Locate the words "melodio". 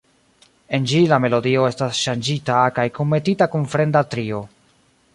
1.25-1.67